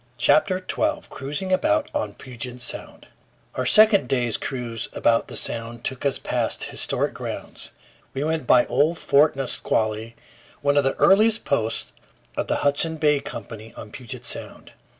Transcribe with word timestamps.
]CHAPTER 0.17 0.59
TWELVE 0.59 1.11
CRUISING 1.11 1.51
ABOUT 1.51 1.91
ON 1.93 2.15
PUGET 2.15 2.59
SOUND 2.59 3.05
OUR 3.53 3.67
second 3.67 4.09
day's 4.09 4.35
cruise 4.35 4.89
about 4.93 5.27
the 5.27 5.35
Sound 5.35 5.83
took 5.83 6.07
us 6.07 6.17
past 6.17 6.63
historic 6.63 7.13
grounds. 7.13 7.69
We 8.15 8.23
went 8.23 8.47
by 8.47 8.65
old 8.65 8.97
Fort 8.97 9.35
Nisqually, 9.35 10.15
one 10.63 10.75
of 10.75 10.83
the 10.83 10.95
earliest 10.95 11.45
posts 11.45 11.93
of 12.35 12.47
the 12.47 12.55
Hudson's 12.65 12.97
Bay 12.97 13.19
Company 13.19 13.75
on 13.77 13.91
Puget 13.91 14.25
Sound. 14.25 14.71